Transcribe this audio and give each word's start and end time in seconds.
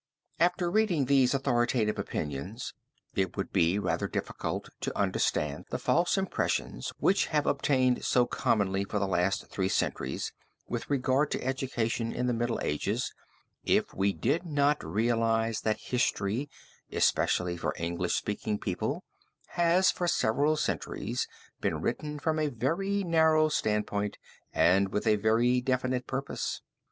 After 0.39 0.71
reading 0.71 1.05
these 1.05 1.35
authoritative 1.35 1.99
opinions, 1.99 2.73
it 3.13 3.37
would 3.37 3.53
be 3.53 3.77
rather 3.77 4.07
difficult 4.07 4.69
to 4.79 4.97
understand 4.97 5.65
the 5.69 5.77
false 5.77 6.17
impressions 6.17 6.91
which 6.97 7.27
have 7.27 7.45
obtained 7.45 8.03
so 8.03 8.25
commonly 8.25 8.83
for 8.83 8.97
the 8.97 9.05
last 9.05 9.45
three 9.51 9.69
centuries 9.69 10.33
with 10.67 10.89
regard 10.89 11.29
to 11.29 11.43
education 11.43 12.11
in 12.11 12.25
the 12.25 12.33
Middle 12.33 12.59
Ages, 12.63 13.13
if 13.63 13.93
we 13.93 14.11
did 14.11 14.43
not 14.43 14.83
realize 14.83 15.61
that 15.61 15.77
history, 15.77 16.49
especially 16.91 17.55
for 17.55 17.75
English 17.77 18.15
speaking 18.15 18.57
people, 18.57 19.03
has 19.49 19.91
for 19.91 20.07
several 20.07 20.57
centuries 20.57 21.27
been 21.59 21.79
written 21.79 22.17
from 22.17 22.39
a 22.39 22.47
very 22.47 23.03
narrow 23.03 23.49
standpoint 23.49 24.17
and 24.51 24.89
with 24.89 25.05
a 25.05 25.17
very 25.17 25.61
definite 25.61 26.07
purpose. 26.07 26.63